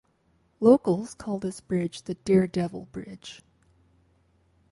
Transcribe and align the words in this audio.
Locals 0.59 1.13
call 1.13 1.37
this 1.37 1.61
bridge 1.61 2.01
the 2.01 2.15
Daredevil 2.15 2.87
Bridge. 2.91 3.43